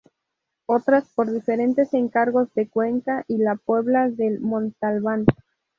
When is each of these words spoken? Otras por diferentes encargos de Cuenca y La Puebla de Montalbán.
Otras 0.65 1.11
por 1.13 1.31
diferentes 1.31 1.93
encargos 1.93 2.51
de 2.55 2.67
Cuenca 2.67 3.23
y 3.27 3.37
La 3.37 3.55
Puebla 3.55 4.09
de 4.09 4.39
Montalbán. 4.39 5.25